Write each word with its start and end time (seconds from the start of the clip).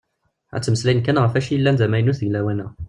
La 0.51 0.59
ttmeslayen 0.59 1.03
kan 1.05 1.21
ɣef 1.21 1.33
wacu 1.35 1.49
yellan 1.53 1.77
d 1.79 1.81
amaynut 1.85 2.21
deg 2.21 2.31
lawan-a. 2.31 2.67